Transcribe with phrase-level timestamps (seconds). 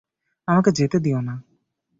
[0.47, 1.35] আমাকে যেতে দিও না।